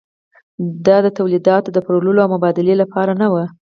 دا 0.85 0.97
تولیدات 1.17 1.63
د 1.71 1.77
پلورلو 1.85 2.23
او 2.23 2.29
مبادلې 2.35 2.75
لپاره 2.81 3.11
نه 3.21 3.27
وو. 3.31 3.45